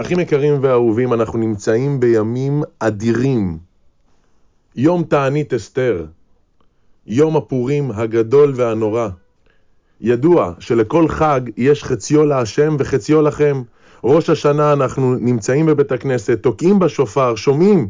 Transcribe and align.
אחים 0.00 0.20
יקרים 0.20 0.58
ואהובים, 0.62 1.12
אנחנו 1.12 1.38
נמצאים 1.38 2.00
בימים 2.00 2.62
אדירים. 2.78 3.58
יום 4.76 5.02
תענית 5.02 5.54
אסתר, 5.54 6.06
יום 7.06 7.36
הפורים 7.36 7.90
הגדול 7.90 8.52
והנורא. 8.56 9.08
ידוע 10.00 10.52
שלכל 10.58 11.08
חג 11.08 11.40
יש 11.56 11.84
חציו 11.84 12.24
להשם 12.24 12.76
וחציו 12.78 13.22
לכם. 13.22 13.62
ראש 14.04 14.30
השנה 14.30 14.72
אנחנו 14.72 15.14
נמצאים 15.14 15.66
בבית 15.66 15.92
הכנסת, 15.92 16.42
תוקעים 16.42 16.78
בשופר, 16.78 17.34
שומעים 17.34 17.88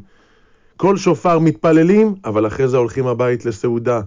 כל 0.76 0.96
שופר, 0.96 1.38
מתפללים, 1.38 2.14
אבל 2.24 2.46
אחרי 2.46 2.68
זה 2.68 2.76
הולכים 2.76 3.06
הבית 3.06 3.44
לסעודה. 3.44 4.00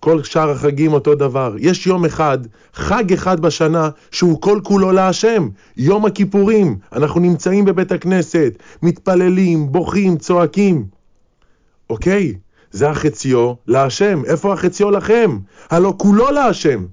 כל 0.00 0.22
שאר 0.22 0.50
החגים 0.50 0.92
אותו 0.92 1.14
דבר. 1.14 1.54
יש 1.58 1.86
יום 1.86 2.04
אחד, 2.04 2.38
חג 2.74 3.12
אחד 3.12 3.40
בשנה, 3.40 3.90
שהוא 4.10 4.40
כל 4.40 4.60
כולו 4.62 4.92
להשם. 4.92 5.48
יום 5.76 6.06
הכיפורים. 6.06 6.78
אנחנו 6.92 7.20
נמצאים 7.20 7.64
בבית 7.64 7.92
הכנסת, 7.92 8.52
מתפללים, 8.82 9.72
בוכים, 9.72 10.16
צועקים. 10.16 10.86
אוקיי, 11.90 12.34
זה 12.70 12.90
החציו 12.90 13.54
להשם. 13.66 14.22
איפה 14.24 14.52
החציו 14.52 14.90
לכם? 14.90 15.38
הלא 15.70 15.94
כולו 15.96 16.30
להשם. 16.30 16.86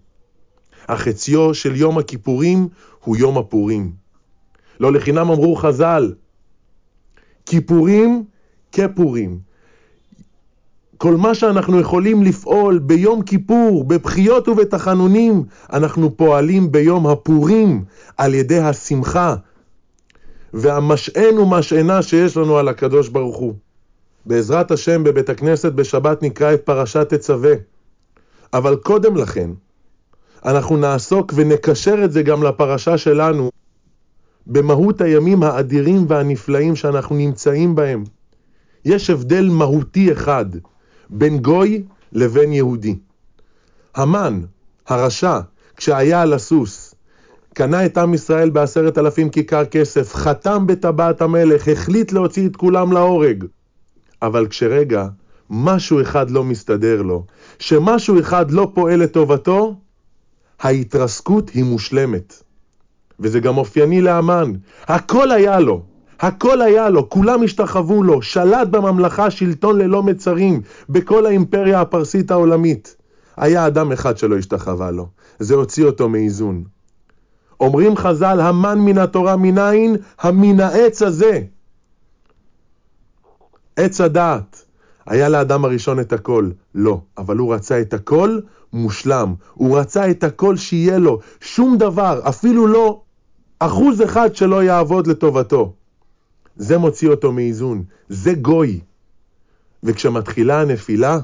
החציו 0.87 1.53
של 1.53 1.75
יום 1.75 1.97
הכיפורים 1.97 2.67
הוא 3.03 3.17
יום 3.17 3.37
הפורים. 3.37 3.91
לא 4.79 4.91
לחינם 4.93 5.29
אמרו 5.29 5.55
חז"ל, 5.55 6.13
כיפורים 7.45 8.23
כפורים. 8.71 9.39
כל 11.01 11.15
מה 11.17 11.35
שאנחנו 11.35 11.79
יכולים 11.79 12.23
לפעול 12.23 12.79
ביום 12.79 13.21
כיפור, 13.21 13.83
בבחיות 13.83 14.47
ובתחנונים, 14.47 15.43
אנחנו 15.73 16.17
פועלים 16.17 16.71
ביום 16.71 17.07
הפורים 17.07 17.83
על 18.17 18.33
ידי 18.33 18.59
השמחה 18.59 19.35
והמשען 20.53 21.37
ומשענה 21.37 22.01
שיש 22.01 22.37
לנו 22.37 22.57
על 22.57 22.67
הקדוש 22.67 23.09
ברוך 23.09 23.37
הוא. 23.37 23.53
בעזרת 24.25 24.71
השם 24.71 25.03
בבית 25.03 25.29
הכנסת 25.29 25.71
בשבת 25.71 26.23
נקרא 26.23 26.53
את 26.53 26.61
פרשת 26.61 27.13
תצווה. 27.13 27.53
אבל 28.53 28.75
קודם 28.75 29.15
לכן, 29.15 29.49
אנחנו 30.45 30.77
נעסוק 30.77 31.33
ונקשר 31.35 32.03
את 32.03 32.11
זה 32.11 32.23
גם 32.23 32.43
לפרשה 32.43 32.97
שלנו, 32.97 33.51
במהות 34.47 35.01
הימים 35.01 35.43
האדירים 35.43 36.05
והנפלאים 36.07 36.75
שאנחנו 36.75 37.15
נמצאים 37.15 37.75
בהם. 37.75 38.03
יש 38.85 39.09
הבדל 39.09 39.49
מהותי 39.49 40.11
אחד, 40.11 40.45
בין 41.11 41.39
גוי 41.39 41.83
לבין 42.11 42.53
יהודי. 42.53 42.95
המן, 43.95 44.41
הרשע, 44.87 45.39
כשהיה 45.77 46.21
על 46.21 46.33
הסוס, 46.33 46.95
קנה 47.53 47.85
את 47.85 47.97
עם 47.97 48.13
ישראל 48.13 48.49
בעשרת 48.49 48.97
אלפים 48.97 49.29
כיכר 49.29 49.65
כסף, 49.65 50.15
חתם 50.15 50.67
בטבעת 50.67 51.21
המלך, 51.21 51.67
החליט 51.67 52.11
להוציא 52.11 52.47
את 52.47 52.55
כולם 52.55 52.91
להורג. 52.91 53.45
אבל 54.21 54.47
כשרגע 54.47 55.07
משהו 55.49 56.01
אחד 56.01 56.31
לא 56.31 56.43
מסתדר 56.43 57.01
לו, 57.01 57.25
שמשהו 57.59 58.19
אחד 58.19 58.51
לא 58.51 58.71
פועל 58.73 58.99
לטובתו, 58.99 59.75
ההתרסקות 60.59 61.49
היא 61.49 61.63
מושלמת. 61.63 62.43
וזה 63.19 63.39
גם 63.39 63.57
אופייני 63.57 64.01
לאמן. 64.01 64.51
הכל 64.83 65.31
היה 65.31 65.59
לו, 65.59 65.83
הכל 66.21 66.61
היה 66.61 66.89
לו, 66.89 67.09
כולם 67.09 67.43
השתחוו 67.43 68.03
לו, 68.03 68.21
שלט 68.21 68.67
בממלכה 68.67 69.31
שלטון 69.31 69.77
ללא 69.77 70.03
מצרים, 70.03 70.61
בכל 70.89 71.25
האימפריה 71.25 71.81
הפרסית 71.81 72.31
העולמית. 72.31 72.95
היה 73.37 73.67
אדם 73.67 73.91
אחד 73.91 74.17
שלא 74.17 74.37
השתחווה 74.37 74.91
לו, 74.91 75.07
זה 75.39 75.55
הוציא 75.55 75.85
אותו 75.85 76.09
מאיזון. 76.09 76.63
אומרים 77.59 77.97
חז"ל, 77.97 78.39
המן 78.39 78.79
מן 78.79 78.97
התורה 78.97 79.35
מנין? 79.35 79.95
המן 80.19 80.59
העץ 80.59 81.01
הזה. 81.01 81.41
עץ 83.75 84.01
הדעת. 84.01 84.65
היה 85.05 85.29
לאדם 85.29 85.65
הראשון 85.65 85.99
את 85.99 86.13
הכל? 86.13 86.49
לא, 86.75 87.01
אבל 87.17 87.37
הוא 87.37 87.53
רצה 87.53 87.81
את 87.81 87.93
הכל 87.93 88.39
מושלם. 88.73 89.33
הוא 89.53 89.79
רצה 89.79 90.11
את 90.11 90.23
הכל 90.23 90.57
שיהיה 90.57 90.97
לו, 90.97 91.19
שום 91.41 91.77
דבר, 91.77 92.21
אפילו 92.23 92.67
לא 92.67 93.01
אחוז 93.59 94.01
אחד 94.01 94.35
שלא 94.35 94.63
יעבוד 94.63 95.07
לטובתו. 95.07 95.73
זה 96.61 96.77
מוציא 96.77 97.09
אותו 97.09 97.31
מאיזון, 97.31 97.83
זה 98.09 98.33
גוי. 98.33 98.79
וכשמתחילה 99.83 100.61
הנפילה, 100.61 101.19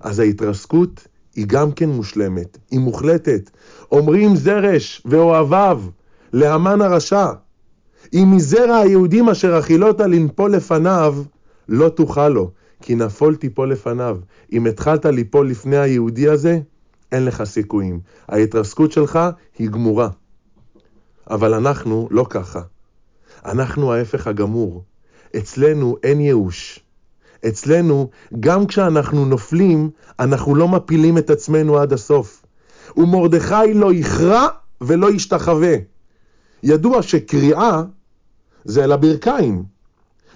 אז 0.00 0.18
ההתרסקות 0.18 1.06
היא 1.36 1.46
גם 1.48 1.72
כן 1.72 1.88
מושלמת, 1.88 2.58
היא 2.70 2.80
מוחלטת. 2.80 3.50
אומרים 3.92 4.36
זרש 4.36 5.02
ואוהביו 5.04 5.82
להמן 6.32 6.80
הרשע, 6.80 7.26
אם 8.14 8.32
מזרע 8.36 8.76
היהודים 8.76 9.28
אשר 9.28 9.58
אכילות 9.58 10.00
לנפול 10.00 10.52
לפניו, 10.52 11.16
לא 11.68 11.88
תוכל 11.88 12.28
לו, 12.28 12.50
כי 12.80 12.94
נפול 12.94 13.36
תיפול 13.36 13.72
לפניו. 13.72 14.18
אם 14.52 14.66
התחלת 14.66 15.06
ליפול 15.06 15.50
לפני 15.50 15.76
היהודי 15.76 16.28
הזה, 16.28 16.60
אין 17.12 17.24
לך 17.24 17.44
סיכויים. 17.44 18.00
ההתרסקות 18.28 18.92
שלך 18.92 19.18
היא 19.58 19.68
גמורה. 19.68 20.08
אבל 21.30 21.54
אנחנו 21.54 22.08
לא 22.10 22.26
ככה. 22.30 22.60
אנחנו 23.44 23.92
ההפך 23.92 24.26
הגמור. 24.26 24.82
אצלנו 25.36 25.96
אין 26.02 26.20
ייאוש. 26.20 26.80
אצלנו, 27.48 28.10
גם 28.40 28.66
כשאנחנו 28.66 29.24
נופלים, 29.24 29.90
אנחנו 30.18 30.54
לא 30.54 30.68
מפילים 30.68 31.18
את 31.18 31.30
עצמנו 31.30 31.78
עד 31.78 31.92
הסוף. 31.92 32.44
ומרדכי 32.96 33.74
לא 33.74 33.92
יכרע 33.94 34.48
ולא 34.80 35.10
ישתחווה. 35.10 35.74
ידוע 36.62 37.02
שקריאה 37.02 37.82
זה 38.64 38.84
על 38.84 38.92
הברכיים, 38.92 39.64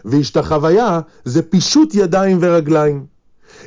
והשתחוויה 0.05 1.01
זה 1.25 1.43
פישוט 1.43 1.95
ידיים 1.95 2.39
ורגליים. 2.41 3.07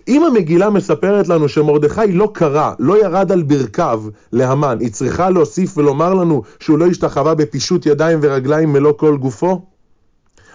אם 0.08 0.24
המגילה 0.24 0.70
מספרת 0.70 1.28
לנו 1.28 1.50
שמרדכי 1.50 2.12
לא 2.12 2.32
קרא, 2.34 2.72
לא 2.80 3.06
ירד 3.06 3.32
על 3.32 3.44
ברכיו 3.44 4.04
להמן, 4.32 4.78
היא 4.80 4.92
צריכה 4.92 5.30
להוסיף 5.30 5.78
ולומר 5.78 6.14
לנו 6.14 6.44
שהוא 6.60 6.78
לא 6.78 6.88
השתחווה 6.88 7.36
בפישוט 7.36 7.86
ידיים 7.86 8.20
ורגליים 8.22 8.74
מלוא 8.74 8.94
כל 8.98 9.18
גופו? 9.18 9.66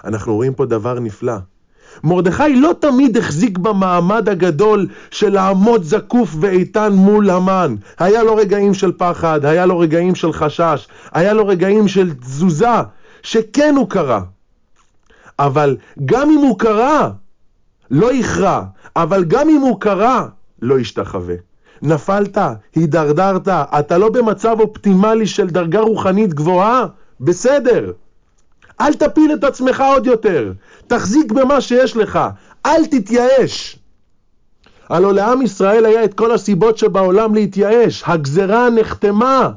אנחנו 0.04 0.34
רואים 0.34 0.54
פה 0.54 0.66
דבר 0.66 1.00
נפלא. 1.00 1.34
מרדכי 2.04 2.56
לא 2.56 2.74
תמיד 2.80 3.16
החזיק 3.16 3.58
במעמד 3.58 4.28
הגדול 4.28 4.86
של 5.10 5.32
לעמוד 5.32 5.82
זקוף 5.84 6.36
ואיתן 6.40 6.92
מול 6.92 7.30
המן. 7.30 7.74
היה 7.98 8.22
לו 8.22 8.36
רגעים 8.36 8.74
של 8.74 8.92
פחד, 8.92 9.44
היה 9.44 9.66
לו 9.66 9.78
רגעים 9.78 10.14
של 10.14 10.32
חשש, 10.32 10.88
היה 11.12 11.32
לו 11.32 11.46
רגעים 11.46 11.88
של 11.88 12.14
תזוזה, 12.14 12.82
שכן 13.22 13.74
הוא 13.76 13.90
קרא. 13.90 14.20
אבל 15.38 15.76
גם 16.04 16.30
אם 16.30 16.38
הוא 16.38 16.58
קרא, 16.58 17.08
לא 17.90 18.14
יכרע, 18.14 18.62
אבל 18.96 19.24
גם 19.24 19.48
אם 19.48 19.60
הוא 19.60 19.80
קרא, 19.80 20.26
לא 20.62 20.78
ישתחווה. 20.78 21.34
נפלת, 21.82 22.38
הידרדרת, 22.74 23.48
אתה 23.48 23.98
לא 23.98 24.08
במצב 24.08 24.56
אופטימלי 24.60 25.26
של 25.26 25.46
דרגה 25.46 25.80
רוחנית 25.80 26.34
גבוהה? 26.34 26.86
בסדר. 27.20 27.92
אל 28.80 28.94
תפיל 28.94 29.34
את 29.34 29.44
עצמך 29.44 29.84
עוד 29.94 30.06
יותר. 30.06 30.52
תחזיק 30.86 31.32
במה 31.32 31.60
שיש 31.60 31.96
לך. 31.96 32.18
אל 32.66 32.86
תתייאש. 32.86 33.78
הלא 34.88 35.14
לעם 35.14 35.42
ישראל 35.42 35.84
היה 35.84 36.04
את 36.04 36.14
כל 36.14 36.32
הסיבות 36.32 36.78
שבעולם 36.78 37.34
להתייאש. 37.34 38.02
הגזרה 38.06 38.70
נחתמה. 38.70 39.50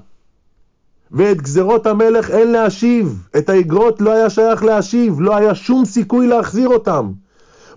ואת 1.11 1.41
גזרות 1.41 1.87
המלך 1.87 2.31
אין 2.31 2.51
להשיב. 2.51 3.27
את 3.37 3.49
האגרות 3.49 4.01
לא 4.01 4.11
היה 4.11 4.29
שייך 4.29 4.63
להשיב. 4.63 5.21
לא 5.21 5.35
היה 5.35 5.55
שום 5.55 5.85
סיכוי 5.85 6.27
להחזיר 6.27 6.69
אותם. 6.69 7.11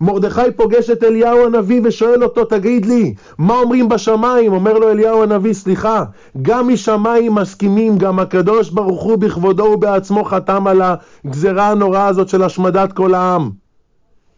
מרדכי 0.00 0.52
פוגש 0.56 0.90
את 0.90 1.04
אליהו 1.04 1.46
הנביא 1.46 1.80
ושואל 1.84 2.24
אותו, 2.24 2.44
תגיד 2.44 2.86
לי, 2.86 3.14
מה 3.38 3.54
אומרים 3.54 3.88
בשמיים? 3.88 4.52
אומר 4.52 4.78
לו 4.78 4.90
אליהו 4.90 5.22
הנביא, 5.22 5.52
סליחה, 5.52 6.04
גם 6.42 6.68
משמיים 6.68 7.34
מסכימים, 7.34 7.98
גם 7.98 8.18
הקדוש 8.18 8.70
ברוך 8.70 9.02
הוא 9.02 9.16
בכבודו 9.16 9.62
ובעצמו 9.62 10.24
חתם 10.24 10.66
על 10.66 10.82
הגזרה 11.24 11.70
הנוראה 11.70 12.06
הזאת 12.06 12.28
של 12.28 12.42
השמדת 12.42 12.92
כל 12.92 13.14
העם. 13.14 13.50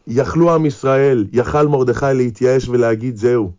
יכלו 0.07 0.55
עם 0.55 0.67
ישראל, 0.67 1.27
יכל 1.33 1.69
מרדכי 1.69 2.07
להתייאש 2.15 2.69
ולהגיד 2.69 3.17
זהו. 3.17 3.51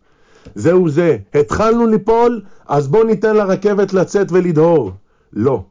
זהו 0.54 0.88
זה, 0.88 1.16
התחלנו 1.34 1.86
ליפול, 1.86 2.40
אז 2.68 2.88
בואו 2.88 3.04
ניתן 3.04 3.36
לרכבת 3.36 3.94
לצאת 3.94 4.32
ולדהור. 4.32 4.90
לא. 5.32 5.62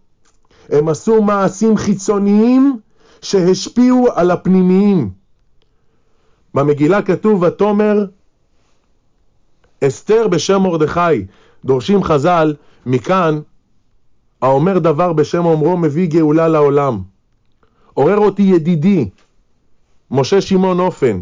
הם 0.70 0.90
עשו 0.90 1.22
מעשים 1.22 1.78
חיצוניים 1.78 2.78
שהשפיעו 3.22 4.08
על 4.16 4.32
הפנימיים. 4.32 5.23
במגילה 6.54 7.02
כתוב 7.02 7.44
ותאמר 7.44 8.06
אסתר 9.84 10.28
בשם 10.28 10.62
מרדכי. 10.62 11.26
דורשים 11.66 12.04
חז"ל, 12.04 12.56
מכאן 12.86 13.40
האומר 14.42 14.80
דבר 14.80 15.14
בשם 15.14 15.46
אומרו 15.46 15.78
מביא 15.78 16.08
גאולה 16.08 16.48
לעולם. 16.48 17.02
עורר 17.94 18.18
אותי 18.18 18.42
ידידי, 18.42 19.10
משה 20.12 20.42
שמעון 20.42 20.80
אופן, 20.80 21.22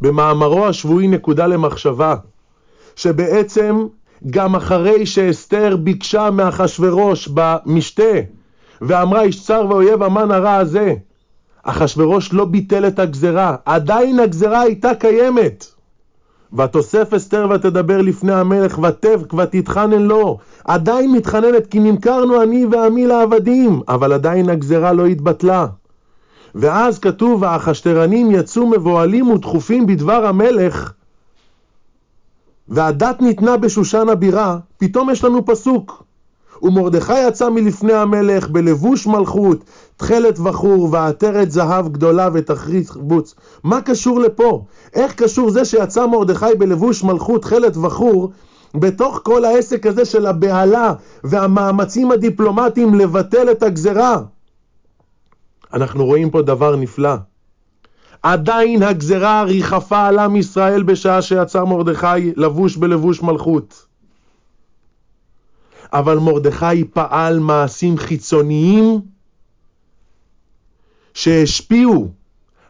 במאמרו 0.00 0.66
השבועי 0.66 1.08
נקודה 1.08 1.46
למחשבה, 1.46 2.14
שבעצם 2.96 3.86
גם 4.30 4.54
אחרי 4.54 5.06
שאסתר 5.06 5.76
ביקשה 5.76 6.30
מאחשורוש 6.30 7.28
במשתה 7.28 8.20
ואמרה 8.80 9.22
איש 9.22 9.44
צר 9.44 9.66
ואויב 9.68 10.02
המן 10.02 10.30
הרע 10.30 10.54
הזה. 10.54 10.94
אחשורוש 11.66 12.32
לא 12.32 12.44
ביטל 12.44 12.86
את 12.86 12.98
הגזרה, 12.98 13.56
עדיין 13.64 14.20
הגזרה 14.20 14.60
הייתה 14.60 14.94
קיימת. 14.94 15.66
ותוסף 16.52 17.14
אסתר 17.14 17.48
ותדבר 17.54 18.02
לפני 18.02 18.32
המלך, 18.32 18.78
ותבק 18.78 19.34
ותתחנן 19.34 20.02
לו. 20.02 20.38
עדיין 20.64 21.12
מתחננת 21.12 21.66
כי 21.66 21.80
נמכרנו 21.80 22.42
אני 22.42 22.66
ועמי 22.66 23.06
לעבדים, 23.06 23.80
אבל 23.88 24.12
עדיין 24.12 24.50
הגזרה 24.50 24.92
לא 24.92 25.06
התבטלה. 25.06 25.66
ואז 26.54 26.98
כתוב, 26.98 27.44
האחשתרנים 27.44 28.30
יצאו 28.30 28.66
מבוהלים 28.66 29.30
ודחופים 29.30 29.86
בדבר 29.86 30.26
המלך, 30.26 30.92
והדת 32.68 33.20
ניתנה 33.20 33.56
בשושן 33.56 34.08
הבירה, 34.08 34.58
פתאום 34.78 35.10
יש 35.10 35.24
לנו 35.24 35.46
פסוק. 35.46 36.05
ומרדכי 36.62 37.28
יצא 37.28 37.48
מלפני 37.48 37.92
המלך 37.92 38.48
בלבוש 38.48 39.06
מלכות, 39.06 39.64
תכלת 39.96 40.38
בחור 40.38 40.88
ועטרת 40.92 41.50
זהב 41.50 41.88
גדולה 41.88 42.28
ותכרית 42.32 42.90
בוץ. 42.96 43.34
מה 43.64 43.82
קשור 43.82 44.20
לפה? 44.20 44.64
איך 44.94 45.14
קשור 45.14 45.50
זה 45.50 45.64
שיצא 45.64 46.06
מרדכי 46.06 46.54
בלבוש 46.58 47.04
מלכות, 47.04 47.42
תכלת 47.42 47.76
בחור, 47.76 48.30
בתוך 48.74 49.20
כל 49.24 49.44
העסק 49.44 49.86
הזה 49.86 50.04
של 50.04 50.26
הבהלה 50.26 50.94
והמאמצים 51.24 52.10
הדיפלומטיים 52.10 52.94
לבטל 52.94 53.50
את 53.50 53.62
הגזרה? 53.62 54.18
אנחנו 55.74 56.04
רואים 56.04 56.30
פה 56.30 56.42
דבר 56.42 56.76
נפלא. 56.76 57.14
עדיין 58.22 58.82
הגזרה 58.82 59.42
ריחפה 59.42 60.06
על 60.06 60.18
עם 60.18 60.36
ישראל 60.36 60.82
בשעה 60.82 61.22
שיצא 61.22 61.64
מרדכי 61.64 62.32
לבוש 62.36 62.76
בלבוש 62.76 63.22
מלכות. 63.22 63.85
אבל 65.98 66.18
מרדכי 66.18 66.84
פעל 66.84 67.38
מעשים 67.38 67.98
חיצוניים 67.98 69.00
שהשפיעו 71.14 72.08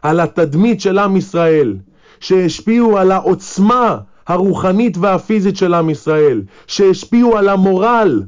על 0.01 0.19
התדמית 0.19 0.81
של 0.81 0.99
עם 0.99 1.17
ישראל, 1.17 1.77
שהשפיעו 2.19 2.97
על 2.97 3.11
העוצמה 3.11 3.97
הרוחנית 4.27 4.97
והפיזית 4.97 5.57
של 5.57 5.73
עם 5.73 5.89
ישראל, 5.89 6.41
שהשפיעו 6.67 7.37
על 7.37 7.49
המורל 7.49 8.23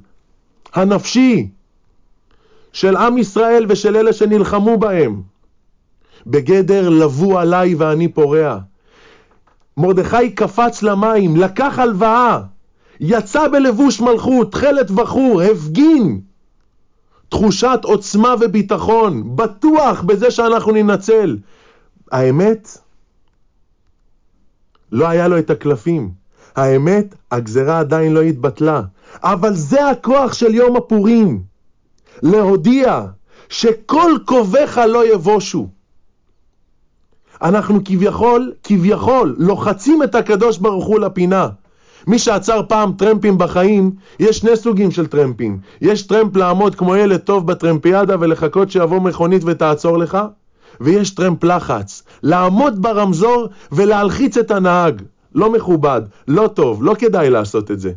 הנפשי 0.74 1.50
של 2.74 2.96
עם 2.96 3.18
ישראל 3.18 3.66
ושל 3.70 3.98
אלה 3.98 4.14
שנלחמו 4.14 4.78
בהם. 4.78 5.22
בגדר 6.28 6.90
לבו 6.90 7.40
עליי 7.40 7.76
ואני 7.76 8.08
פורע. 8.08 8.60
מרדכי 9.78 10.30
קפץ 10.30 10.84
למים, 10.84 11.38
לקח 11.38 11.80
הלוואה, 11.80 12.40
יצא 13.00 13.48
בלבוש 13.48 14.02
מלכות, 14.02 14.52
תכלת 14.52 14.92
בחור, 14.92 15.42
הפגין 15.42 16.22
תחושת 17.30 17.80
עוצמה 17.84 18.36
וביטחון, 18.42 19.36
בטוח 19.36 20.02
בזה 20.02 20.32
שאנחנו 20.32 20.72
ננצל. 20.72 21.38
האמת, 22.12 22.78
לא 24.92 25.08
היה 25.08 25.28
לו 25.28 25.38
את 25.38 25.50
הקלפים. 25.50 26.12
האמת, 26.56 27.16
הגזרה 27.32 27.80
עדיין 27.80 28.14
לא 28.14 28.22
התבטלה. 28.22 28.82
אבל 29.24 29.54
זה 29.54 29.90
הכוח 29.90 30.34
של 30.34 30.56
יום 30.56 30.76
הפורים. 30.76 31.44
להודיע 32.24 33.06
שכל 33.50 34.12
קובעך 34.26 34.78
לא 34.78 35.14
יבושו. 35.14 35.68
אנחנו 37.42 37.80
כביכול, 37.86 38.54
כביכול, 38.64 39.36
לוחצים 39.38 40.04
את 40.04 40.16
הקדוש 40.16 40.58
ברוך 40.58 40.86
הוא 40.86 41.00
לפינה. 41.00 41.50
מי 42.08 42.20
שעצר 42.20 42.62
פעם 42.68 42.92
טרמפים 42.98 43.38
בחיים, 43.38 43.92
יש 44.20 44.38
שני 44.38 44.56
סוגים 44.56 44.92
של 44.92 45.08
טרמפים. 45.08 45.58
יש 45.82 46.02
טרמפ 46.02 46.36
לעמוד 46.36 46.76
כמו 46.76 46.96
ילד 46.96 47.20
טוב 47.20 47.48
בטרמפיאדה 47.48 48.16
ולחכות 48.20 48.72
שיבוא 48.72 49.00
מכונית 49.02 49.42
ותעצור 49.46 49.98
לך, 49.98 50.18
ויש 50.82 51.12
טרמפ 51.12 51.44
לחץ, 51.44 52.04
לעמוד 52.24 52.82
ברמזור 52.82 53.48
ולהלחיץ 53.72 54.38
את 54.38 54.52
הנהג. 54.52 55.02
לא 55.36 55.52
מכובד, 55.52 56.02
לא 56.28 56.48
טוב, 56.48 56.84
לא 56.84 56.96
כדאי 57.00 57.30
לעשות 57.30 57.72
את 57.72 57.80
זה. 57.80 57.92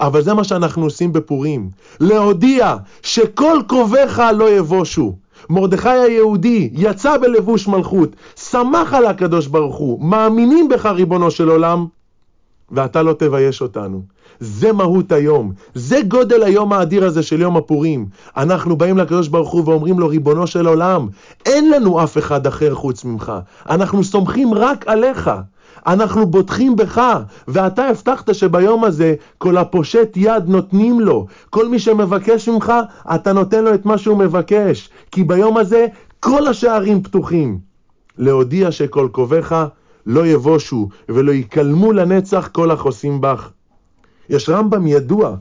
אבל 0.00 0.22
זה 0.22 0.34
מה 0.34 0.44
שאנחנו 0.44 0.84
עושים 0.84 1.12
בפורים. 1.12 1.70
להודיע 2.00 2.76
שכל 3.02 3.58
קרוביך 3.68 4.22
לא 4.36 4.50
יבושו. 4.50 5.16
מרדכי 5.50 5.88
היהודי 5.88 6.70
יצא 6.72 7.18
בלבוש 7.18 7.68
מלכות, 7.68 8.16
שמח 8.36 8.94
על 8.94 9.06
הקדוש 9.06 9.46
ברוך 9.46 9.76
הוא, 9.76 10.04
מאמינים 10.04 10.68
בך 10.68 10.86
ריבונו 10.86 11.30
של 11.30 11.48
עולם, 11.48 11.86
ואתה 12.72 13.02
לא 13.02 13.12
תבייש 13.12 13.62
אותנו. 13.62 14.02
זה 14.40 14.72
מהות 14.72 15.12
היום, 15.12 15.52
זה 15.74 16.00
גודל 16.08 16.42
היום 16.42 16.72
האדיר 16.72 17.04
הזה 17.04 17.22
של 17.22 17.40
יום 17.40 17.56
הפורים. 17.56 18.06
אנחנו 18.36 18.76
באים 18.76 18.98
לקדוש 18.98 19.28
ברוך 19.28 19.50
הוא 19.50 19.62
ואומרים 19.66 19.98
לו, 19.98 20.08
ריבונו 20.08 20.46
של 20.46 20.66
עולם, 20.66 21.08
אין 21.46 21.70
לנו 21.70 22.04
אף 22.04 22.18
אחד 22.18 22.46
אחר 22.46 22.74
חוץ 22.74 23.04
ממך, 23.04 23.32
אנחנו 23.70 24.04
סומכים 24.04 24.54
רק 24.54 24.88
עליך. 24.88 25.30
אנחנו 25.86 26.26
בוטחים 26.26 26.76
בך, 26.76 27.18
ואתה 27.48 27.84
הבטחת 27.84 28.34
שביום 28.34 28.84
הזה 28.84 29.14
כל 29.38 29.56
הפושט 29.56 30.12
יד 30.16 30.42
נותנים 30.46 31.00
לו. 31.00 31.26
כל 31.50 31.68
מי 31.68 31.78
שמבקש 31.78 32.48
ממך, 32.48 32.72
אתה 33.14 33.32
נותן 33.32 33.64
לו 33.64 33.74
את 33.74 33.86
מה 33.86 33.98
שהוא 33.98 34.18
מבקש. 34.18 34.90
כי 35.10 35.24
ביום 35.24 35.56
הזה 35.56 35.86
כל 36.20 36.46
השערים 36.46 37.02
פתוחים. 37.02 37.58
להודיע 38.18 38.72
שכל 38.72 39.08
קובעך 39.12 39.54
לא 40.10 40.26
יבושו 40.26 40.88
ולא 41.08 41.32
יקלמו 41.32 41.92
לנצח 41.92 42.48
כל 42.52 42.70
החוסים 42.70 43.20
בך. 43.20 43.50
יש 44.28 44.48
רמב"ם 44.48 44.86
ידוע 44.86 45.36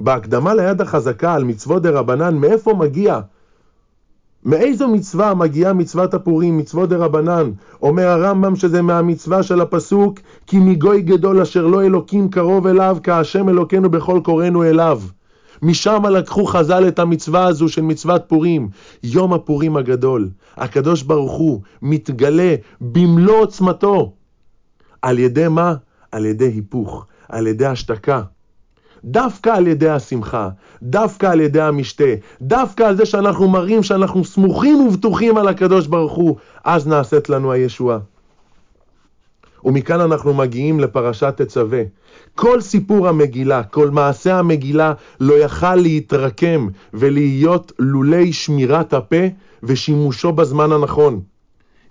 בהקדמה 0.00 0.54
ליד 0.54 0.80
החזקה 0.80 1.34
על 1.34 1.44
מצוות 1.44 1.82
דה 1.82 1.90
רבנן, 1.90 2.36
מאיפה 2.36 2.74
מגיע 2.74 3.20
מאיזו 4.44 4.88
מצווה 4.88 5.34
מגיעה 5.34 5.72
מצוות 5.72 6.14
הפורים, 6.14 6.58
מצוות 6.58 6.88
דה 6.88 6.96
רבנן? 6.96 7.50
אומר 7.82 8.08
הרמב"ם 8.08 8.56
שזה 8.56 8.82
מהמצווה 8.82 9.42
של 9.42 9.60
הפסוק 9.60 10.18
כי 10.46 10.58
מגוי 10.58 11.02
גדול 11.02 11.40
אשר 11.40 11.66
לא 11.66 11.82
אלוקים 11.82 12.30
קרוב 12.30 12.66
אליו 12.66 12.96
כהשם 13.02 13.48
אלוקינו 13.48 13.90
בכל 13.90 14.20
קוראנו 14.24 14.64
אליו. 14.64 15.00
משם 15.62 16.06
לקחו 16.06 16.44
חז"ל 16.44 16.88
את 16.88 16.98
המצווה 16.98 17.46
הזו 17.46 17.68
של 17.68 17.82
מצוות 17.82 18.22
פורים, 18.26 18.68
יום 19.02 19.32
הפורים 19.32 19.76
הגדול. 19.76 20.28
הקדוש 20.56 21.02
ברוך 21.02 21.32
הוא 21.32 21.60
מתגלה 21.82 22.54
במלוא 22.80 23.40
עוצמתו. 23.40 24.12
על 25.02 25.18
ידי 25.18 25.48
מה? 25.48 25.74
על 26.12 26.26
ידי 26.26 26.44
היפוך, 26.44 27.06
על 27.28 27.46
ידי 27.46 27.66
השתקה. 27.66 28.22
דווקא 29.04 29.50
על 29.50 29.66
ידי 29.66 29.88
השמחה, 29.88 30.48
דווקא 30.82 31.26
על 31.26 31.40
ידי 31.40 31.60
המשתה, 31.60 32.14
דווקא 32.42 32.82
על 32.82 32.96
זה 32.96 33.06
שאנחנו 33.06 33.48
מראים 33.48 33.82
שאנחנו 33.82 34.24
סמוכים 34.24 34.80
ובטוחים 34.80 35.36
על 35.36 35.48
הקדוש 35.48 35.86
ברוך 35.86 36.12
הוא, 36.12 36.36
אז 36.64 36.86
נעשית 36.86 37.28
לנו 37.28 37.52
הישועה. 37.52 37.98
ומכאן 39.64 40.00
אנחנו 40.00 40.34
מגיעים 40.34 40.80
לפרשת 40.80 41.34
תצווה. 41.36 41.82
כל 42.34 42.60
סיפור 42.60 43.08
המגילה, 43.08 43.62
כל 43.62 43.90
מעשה 43.90 44.38
המגילה, 44.38 44.92
לא 45.20 45.34
יכל 45.34 45.74
להתרקם 45.74 46.68
ולהיות 46.94 47.72
לולי 47.78 48.32
שמירת 48.32 48.94
הפה 48.94 49.26
ושימושו 49.62 50.32
בזמן 50.32 50.72
הנכון. 50.72 51.20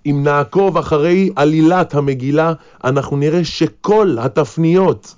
אם 0.06 0.20
נעקוב 0.24 0.76
אחרי 0.78 1.30
עלילת 1.36 1.94
המגילה, 1.94 2.52
אנחנו 2.84 3.16
נראה 3.16 3.44
שכל 3.44 4.16
התפניות, 4.20 5.14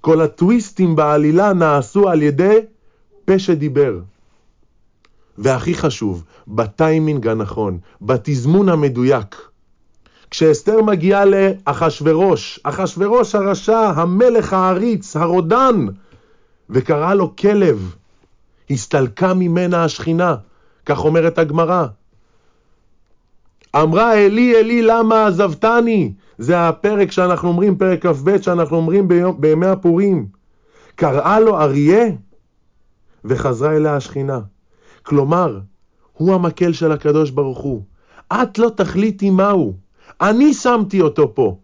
כל 0.00 0.20
הטוויסטים 0.20 0.96
בעלילה 0.96 1.52
נעשו 1.52 2.08
על 2.08 2.22
ידי 2.22 2.58
פה 3.24 3.38
שדיבר. 3.38 3.98
והכי 5.38 5.74
חשוב, 5.74 6.24
בטיימינג 6.48 7.28
הנכון, 7.28 7.78
בתזמון 8.02 8.68
המדויק. 8.68 9.51
כשאסתר 10.32 10.82
מגיעה 10.82 11.24
לאחשורוש, 11.24 12.60
אחשורוש 12.62 13.34
הרשע, 13.34 13.78
המלך 13.78 14.52
העריץ, 14.52 15.16
הרודן, 15.16 15.86
וקרא 16.70 17.14
לו 17.14 17.36
כלב, 17.36 17.94
הסתלקה 18.70 19.34
ממנה 19.34 19.84
השכינה, 19.84 20.36
כך 20.86 21.04
אומרת 21.04 21.38
הגמרא. 21.38 21.86
אמרה 23.76 24.14
אלי 24.14 24.56
אלי 24.56 24.82
למה 24.82 25.26
עזבתני? 25.26 26.12
זה 26.38 26.68
הפרק 26.68 27.12
שאנחנו 27.12 27.48
אומרים, 27.48 27.76
פרק 27.76 28.06
כ"ב 28.06 28.42
שאנחנו 28.42 28.76
אומרים 28.76 29.08
ביום, 29.08 29.40
בימי 29.40 29.66
הפורים. 29.66 30.26
קראה 30.94 31.40
לו 31.40 31.60
אריה 31.60 32.04
וחזרה 33.24 33.76
אליה 33.76 33.96
השכינה. 33.96 34.40
כלומר, 35.02 35.60
הוא 36.12 36.34
המקל 36.34 36.72
של 36.72 36.92
הקדוש 36.92 37.30
ברוך 37.30 37.58
הוא. 37.58 37.82
את 38.32 38.58
לא 38.58 38.70
תחליטי 38.76 39.30
מהו, 39.30 39.74
אני 40.20 40.54
שמתי 40.54 41.00
אותו 41.00 41.34
פה. 41.34 41.56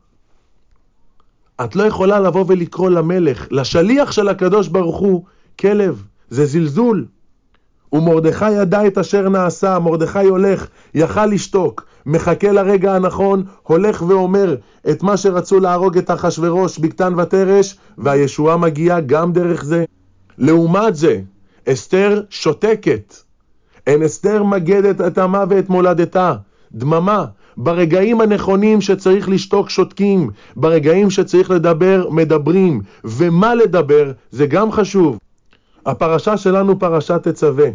את 1.65 1.77
לא 1.77 1.83
יכולה 1.83 2.21
לבוא 2.21 2.45
ולקרוא 2.49 2.91
למלך, 2.91 3.47
לשליח 3.51 4.13
של 4.13 4.29
הקדוש 4.29 4.69
ברוך 4.69 4.97
הוא, 4.97 5.25
כלב, 5.59 6.03
זה 6.31 6.47
זלזול. 6.47 7.07
ומרדכי 7.93 8.51
ידע 8.51 8.87
את 8.87 8.99
אשר 8.99 9.29
נעשה, 9.29 9.79
מרדכי 9.79 10.25
הולך, 10.25 10.67
יכל 10.95 11.27
לשתוק, 11.27 11.85
מחכה 12.07 12.53
לרגע 12.53 12.95
הנכון, 12.95 13.45
הולך 13.63 14.03
ואומר 14.09 14.57
את 14.91 15.03
מה 15.03 15.17
שרצו 15.17 15.61
להרוג 15.61 15.99
את 15.99 16.11
אחשורוש, 16.11 16.79
בקתן 16.79 17.15
ותרש, 17.19 17.77
והישועה 17.99 18.57
מגיעה 18.57 19.01
גם 19.01 19.33
דרך 19.33 19.65
זה. 19.65 19.85
לעומת 20.39 20.97
זה, 20.97 21.21
אסתר 21.69 22.23
שותקת. 22.31 23.15
אין 23.87 24.03
אסתר 24.03 24.43
מגדת 24.43 25.01
את 25.01 25.19
עמה 25.19 25.45
ואת 25.49 25.69
מולדתה. 25.69 26.35
דממה. 26.73 27.25
ברגעים 27.59 28.21
הנכונים 28.21 28.81
שצריך 28.81 29.29
לשתוק 29.29 29.71
שותקים, 29.71 30.31
ברגעים 30.57 31.11
שצריך 31.11 31.51
לדבר 31.51 32.09
מדברים, 32.11 32.81
ומה 33.05 33.55
לדבר 33.55 34.13
זה 34.31 34.47
גם 34.47 34.73
חשוב. 34.73 35.19
הפרשה 35.87 36.37
שלנו 36.37 36.79
פרשת 36.79 37.29
תצווה. 37.29 37.69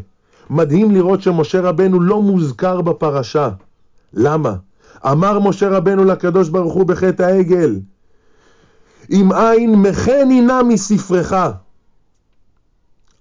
מדהים 0.50 0.92
לראות 0.92 1.22
שמשה 1.22 1.62
רבנו 1.62 2.00
לא 2.00 2.22
מוזכר 2.22 2.82
בפרשה. 2.82 3.50
למה? 4.14 4.54
אמר 5.06 5.40
משה 5.40 5.70
רבנו 5.70 6.06
לקדוש 6.06 6.50
ברוך 6.50 6.74
הוא 6.74 6.86
בחטא 6.86 7.24
העגל, 7.24 7.80
אם 9.12 9.32
אין 9.34 9.76
מחני 9.76 10.42
נא 10.42 10.64
מספרך. 10.64 11.34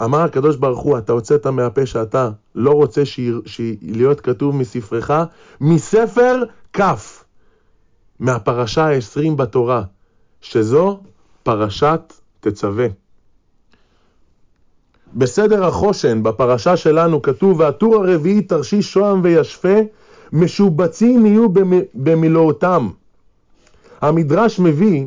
אמר 0.04 0.20
הקדוש 0.20 0.56
ברוך 0.56 0.80
הוא, 0.80 0.98
אתה 0.98 1.12
הוצאת 1.12 1.46
מהפה 1.46 1.86
שאתה 1.86 2.30
לא 2.54 2.70
רוצה 2.70 3.02
להיות 3.82 4.20
כתוב 4.20 4.56
מספרך, 4.56 5.10
מספר 5.60 6.42
כף, 6.72 7.24
מהפרשה 8.20 8.86
ה-20 8.88 9.34
בתורה, 9.36 9.82
שזו 10.40 11.00
פרשת 11.42 12.12
תצווה. 12.40 12.86
בסדר 15.14 15.64
החושן, 15.64 16.22
בפרשה 16.22 16.76
שלנו, 16.76 17.22
כתוב, 17.22 17.60
והטור 17.60 17.96
הרביעי 17.96 18.42
תרשיש 18.42 18.92
שוהם 18.92 19.20
וישפה, 19.24 19.78
משובצים 20.32 21.26
יהיו 21.26 21.48
במילואותם. 21.94 22.88
המדרש 24.00 24.58
מביא 24.58 25.06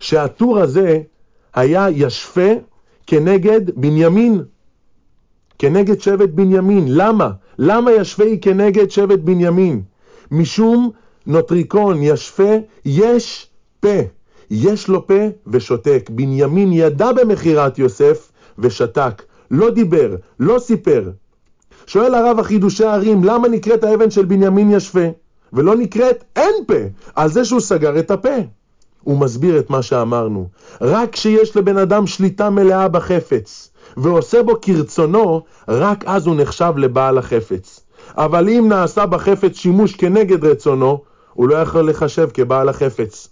שהטור 0.00 0.58
הזה 0.58 1.00
היה 1.54 1.86
ישפה 1.90 2.50
כנגד 3.12 3.60
בנימין, 3.76 4.42
כנגד 5.58 6.00
שבט 6.00 6.28
בנימין. 6.28 6.84
למה? 6.88 7.30
למה 7.58 7.92
ישפה 7.92 8.24
היא 8.24 8.42
כנגד 8.42 8.90
שבט 8.90 9.18
בנימין? 9.18 9.82
משום 10.30 10.90
נוטריקון 11.26 12.02
ישפה 12.02 12.52
יש 12.84 13.50
פה, 13.80 13.98
יש 14.50 14.88
לו 14.88 15.06
פה 15.06 15.14
ושותק. 15.46 16.10
בנימין 16.10 16.72
ידע 16.72 17.12
במכירת 17.12 17.78
יוסף 17.78 18.32
ושתק, 18.58 19.22
לא 19.50 19.70
דיבר, 19.70 20.16
לא 20.40 20.58
סיפר. 20.58 21.10
שואל 21.86 22.14
הרב 22.14 22.38
החידושי 22.38 22.84
הערים, 22.84 23.24
למה 23.24 23.48
נקראת 23.48 23.84
האבן 23.84 24.10
של 24.10 24.24
בנימין 24.24 24.70
ישפה, 24.70 25.06
ולא 25.52 25.76
נקראת 25.76 26.24
אין 26.36 26.54
פה, 26.66 26.74
על 27.14 27.28
זה 27.28 27.44
שהוא 27.44 27.60
סגר 27.60 27.98
את 27.98 28.10
הפה? 28.10 28.36
הוא 29.04 29.18
מסביר 29.18 29.58
את 29.58 29.70
מה 29.70 29.82
שאמרנו. 29.82 30.48
רק 30.80 31.12
כשיש 31.12 31.56
לבן 31.56 31.76
אדם 31.76 32.06
שליטה 32.06 32.50
מלאה 32.50 32.88
בחפץ, 32.88 33.70
ועושה 33.96 34.42
בו 34.42 34.60
כרצונו, 34.62 35.42
רק 35.68 36.04
אז 36.06 36.26
הוא 36.26 36.36
נחשב 36.36 36.72
לבעל 36.76 37.18
החפץ. 37.18 37.80
אבל 38.16 38.48
אם 38.48 38.66
נעשה 38.68 39.06
בחפץ 39.06 39.56
שימוש 39.56 39.96
כנגד 39.96 40.44
רצונו, 40.44 41.02
הוא 41.32 41.48
לא 41.48 41.54
יכול 41.54 41.90
לחשב 41.90 42.28
כבעל 42.34 42.68
החפץ. 42.68 43.28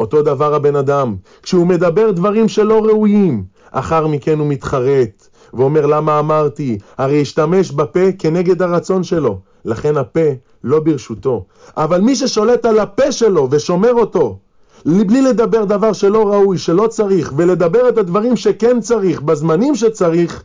אותו 0.00 0.22
דבר 0.22 0.54
הבן 0.54 0.76
אדם, 0.76 1.16
כשהוא 1.42 1.66
מדבר 1.66 2.10
דברים 2.10 2.48
שלא 2.48 2.84
ראויים, 2.84 3.44
אחר 3.70 4.06
מכן 4.06 4.38
הוא 4.38 4.46
מתחרט, 4.46 5.28
ואומר 5.54 5.86
למה 5.86 6.18
אמרתי, 6.18 6.78
הרי 6.98 7.20
השתמש 7.20 7.70
בפה 7.70 8.12
כנגד 8.18 8.62
הרצון 8.62 9.02
שלו, 9.02 9.38
לכן 9.64 9.96
הפה 9.96 10.28
לא 10.64 10.80
ברשותו. 10.80 11.44
אבל 11.76 12.00
מי 12.00 12.16
ששולט 12.16 12.64
על 12.64 12.78
הפה 12.78 13.12
שלו 13.12 13.48
ושומר 13.50 13.92
אותו, 13.92 14.38
בלי 14.84 15.22
לדבר 15.22 15.64
דבר 15.64 15.92
שלא 15.92 16.28
ראוי, 16.32 16.58
שלא 16.58 16.86
צריך, 16.86 17.32
ולדבר 17.36 17.88
את 17.88 17.98
הדברים 17.98 18.36
שכן 18.36 18.80
צריך, 18.80 19.20
בזמנים 19.20 19.74
שצריך, 19.74 20.44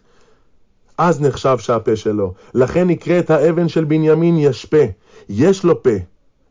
אז 0.97 1.21
נחשב 1.21 1.57
שהפה 1.57 1.95
שלו. 1.95 2.33
לכן 2.53 2.87
נקראת 2.87 3.29
האבן 3.29 3.67
של 3.67 3.83
בנימין 3.83 4.37
ישפה. 4.37 4.83
יש 5.29 5.63
לו 5.63 5.83
פה 5.83 5.89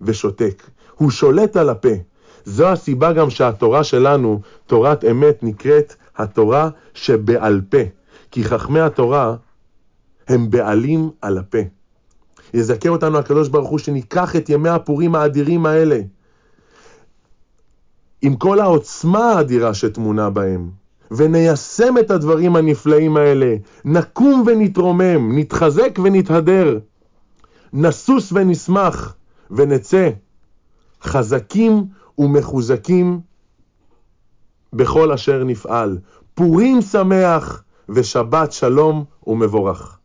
ושותק. 0.00 0.62
הוא 0.94 1.10
שולט 1.10 1.56
על 1.56 1.68
הפה. 1.68 1.94
זו 2.44 2.68
הסיבה 2.68 3.12
גם 3.12 3.30
שהתורה 3.30 3.84
שלנו, 3.84 4.40
תורת 4.66 5.04
אמת, 5.04 5.42
נקראת 5.42 5.94
התורה 6.16 6.70
שבעל 6.94 7.60
פה. 7.68 7.78
כי 8.30 8.44
חכמי 8.44 8.80
התורה 8.80 9.36
הם 10.28 10.50
בעלים 10.50 11.10
על 11.22 11.38
הפה. 11.38 11.58
יזכה 12.54 12.88
אותנו 12.88 13.18
הקדוש 13.18 13.48
ברוך 13.48 13.68
הוא 13.68 13.78
שניקח 13.78 14.36
את 14.36 14.50
ימי 14.50 14.68
הפורים 14.68 15.14
האדירים 15.14 15.66
האלה 15.66 16.00
עם 18.22 18.36
כל 18.36 18.60
העוצמה 18.60 19.32
האדירה 19.32 19.74
שטמונה 19.74 20.30
בהם, 20.30 20.70
וניישם 21.10 21.94
את 22.00 22.10
הדברים 22.10 22.56
הנפלאים 22.56 23.16
האלה, 23.16 23.56
נקום 23.84 24.44
ונתרומם, 24.46 25.38
נתחזק 25.38 25.98
ונתהדר, 26.04 26.78
נסוס 27.72 28.32
ונשמח, 28.32 29.14
ונצא 29.50 30.10
חזקים 31.02 31.84
ומחוזקים 32.18 33.20
בכל 34.72 35.12
אשר 35.12 35.44
נפעל. 35.44 35.98
פורים 36.34 36.82
שמח 36.82 37.62
ושבת 37.88 38.52
שלום 38.52 39.04
ומבורך. 39.26 39.97